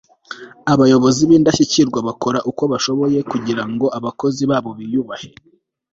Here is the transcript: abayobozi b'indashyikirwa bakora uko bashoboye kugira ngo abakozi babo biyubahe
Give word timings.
abayobozi 0.73 1.21
b'indashyikirwa 1.29 1.99
bakora 2.07 2.39
uko 2.49 2.63
bashoboye 2.71 3.19
kugira 3.31 3.63
ngo 3.71 3.85
abakozi 3.97 4.43
babo 4.51 4.69
biyubahe 4.79 5.29